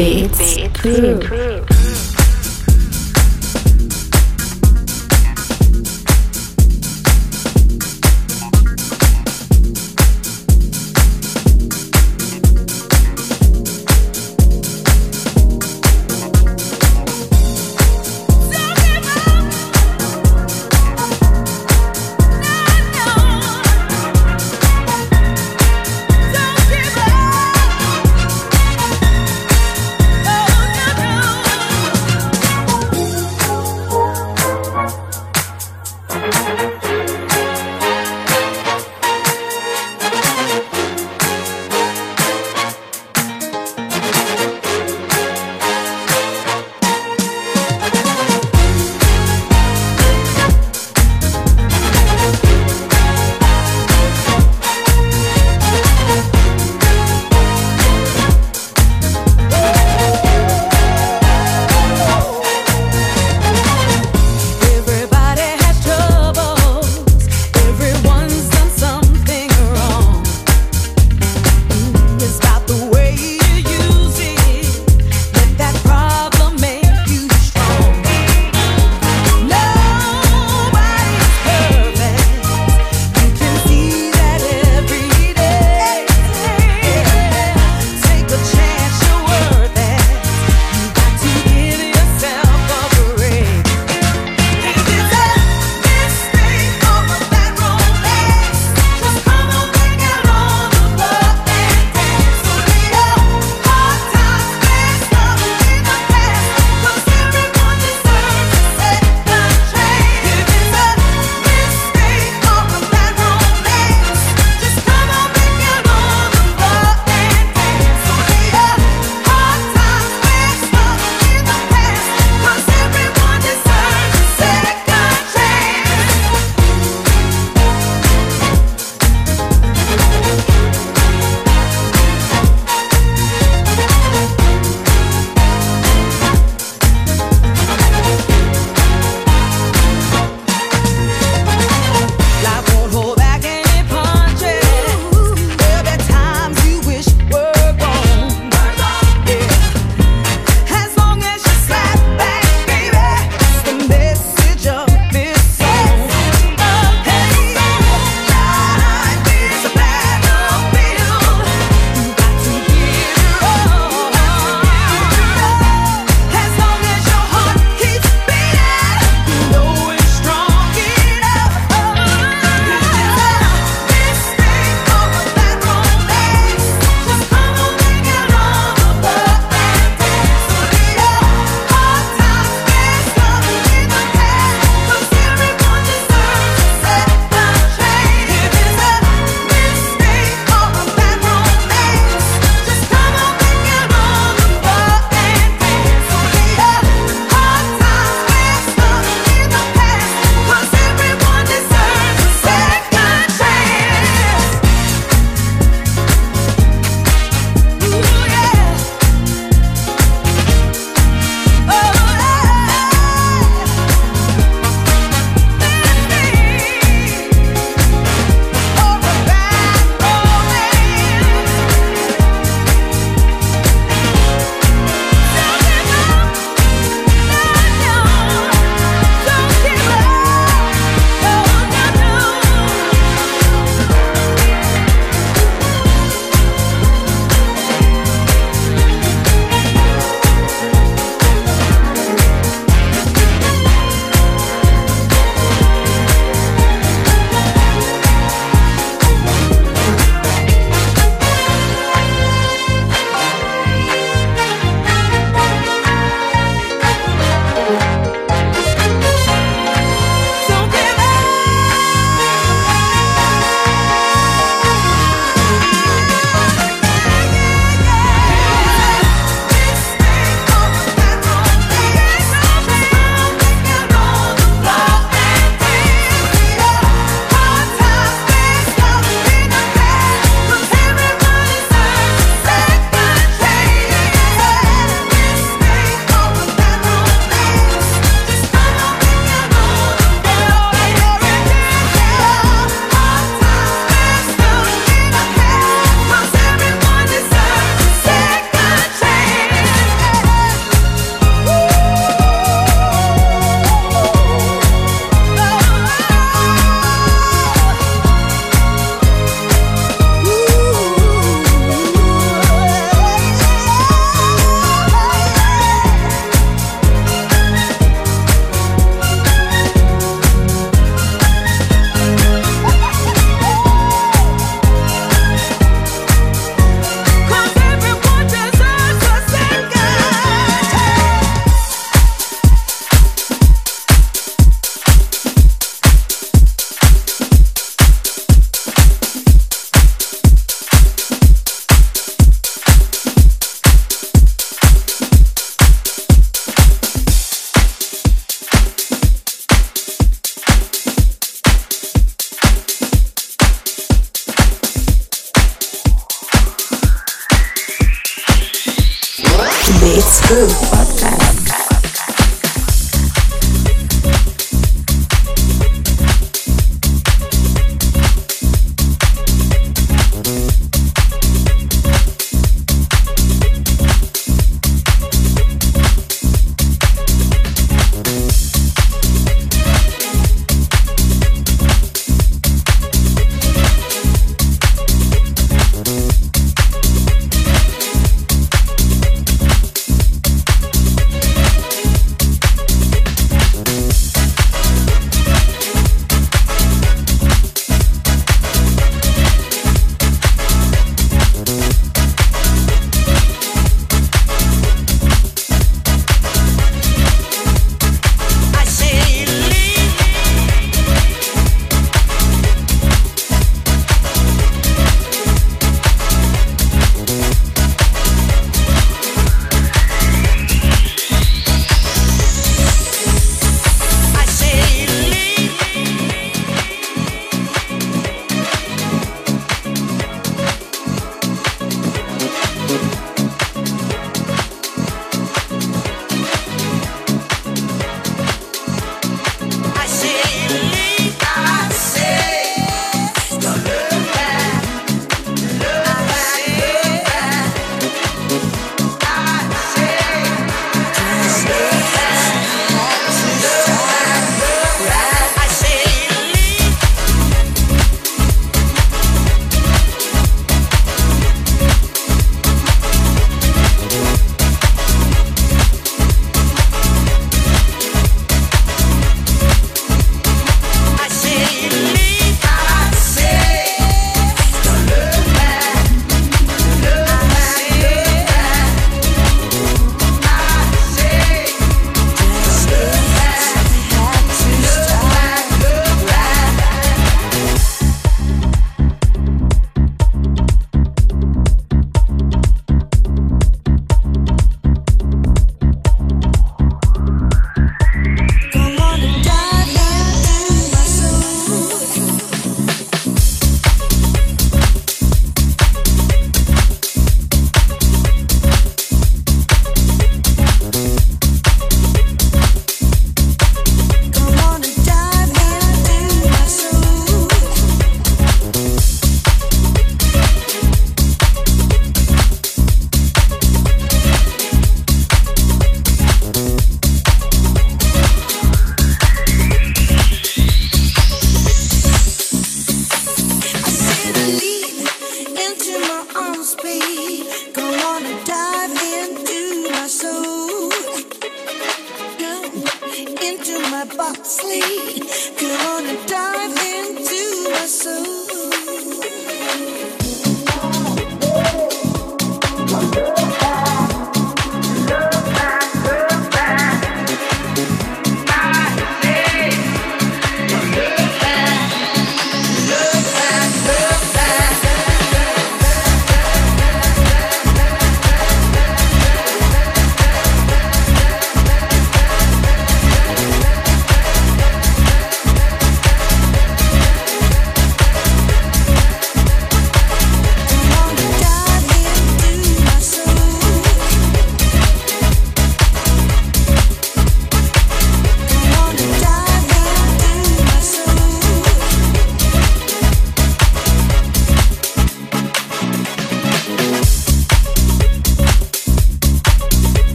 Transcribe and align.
Beetz. 0.00 0.56
Crew. 0.72 1.79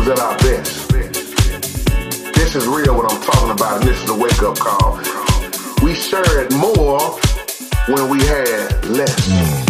Was 0.00 0.08
at 0.08 0.18
our 0.18 0.36
best. 0.38 0.88
This 2.34 2.54
is 2.56 2.66
real 2.66 2.96
what 2.96 3.12
I'm 3.12 3.20
talking 3.20 3.50
about, 3.50 3.80
and 3.80 3.88
this 3.88 4.02
is 4.02 4.08
a 4.08 4.14
wake 4.14 4.42
up 4.42 4.58
call. 4.58 4.98
We 5.82 5.94
shared 5.94 6.52
more 6.52 7.00
when 7.88 8.08
we 8.08 8.24
had 8.24 8.84
less. 8.86 9.69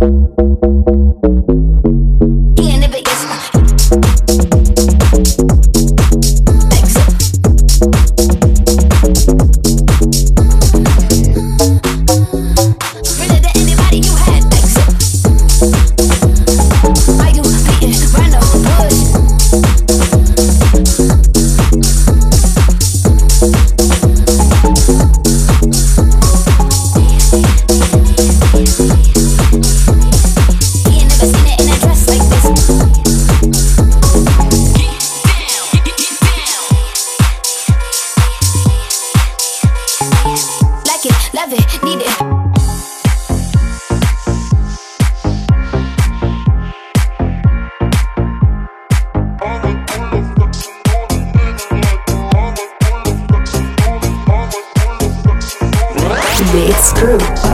Thank 0.00 0.38
you. 1.86 2.03
It's 57.06 57.53